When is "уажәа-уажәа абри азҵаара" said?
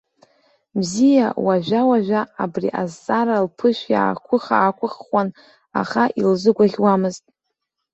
1.45-3.43